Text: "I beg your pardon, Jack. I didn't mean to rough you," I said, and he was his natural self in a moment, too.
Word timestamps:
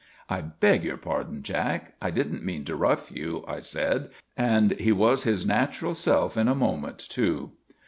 "I 0.27 0.41
beg 0.41 0.83
your 0.83 0.97
pardon, 0.97 1.43
Jack. 1.43 1.93
I 2.01 2.09
didn't 2.09 2.43
mean 2.43 2.65
to 2.65 2.75
rough 2.75 3.11
you," 3.11 3.45
I 3.47 3.59
said, 3.59 4.09
and 4.35 4.71
he 4.79 4.91
was 4.91 5.25
his 5.25 5.45
natural 5.45 5.93
self 5.93 6.37
in 6.37 6.47
a 6.47 6.55
moment, 6.55 6.97
too. 6.97 7.51